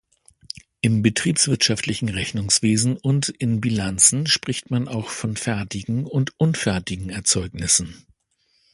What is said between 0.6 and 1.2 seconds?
Im